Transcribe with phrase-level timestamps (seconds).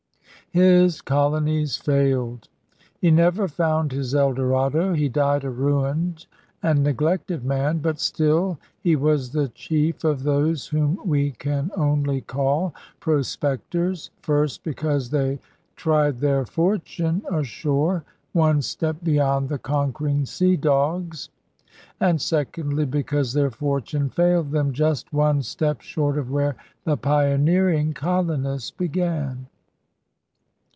[0.53, 2.49] His colonies failed.
[2.99, 4.91] He never found his El Dorado.
[4.93, 6.25] He died a ruined
[6.61, 7.77] and neglected man.
[7.77, 14.61] But still he was the chief of those whom we can only call prospectors, first,
[14.65, 15.39] because they
[15.77, 21.29] tried their fortune ashore, one step beyond the conquering sea dogs,
[21.97, 27.93] and, secondly, because their fortune failed them just one step short of where the pioneering
[27.93, 29.47] colonists began.